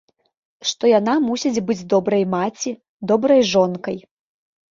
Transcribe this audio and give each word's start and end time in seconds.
Што 0.69 0.85
яна 0.99 1.13
мусіць 1.25 1.63
быць 1.67 1.83
добрай 1.93 2.23
маці, 2.35 2.71
добрай 3.11 3.41
жонкай. 3.53 3.97